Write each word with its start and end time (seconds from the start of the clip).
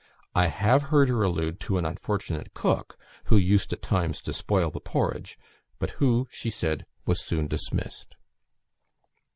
I 0.33 0.47
have 0.47 0.81
heard 0.89 1.09
her 1.09 1.21
allude 1.21 1.59
to 1.59 1.77
an 1.77 1.85
unfortunate 1.85 2.55
cook, 2.55 2.97
who 3.25 3.37
used 3.37 3.71
at 3.71 3.83
times 3.83 4.19
to 4.21 4.33
spoil 4.33 4.71
the 4.71 4.79
porridge, 4.79 5.37
but 5.77 5.91
who, 6.01 6.27
she 6.31 6.49
said, 6.49 6.87
was 7.05 7.23
soon 7.23 7.45
dismissed." 7.45 8.15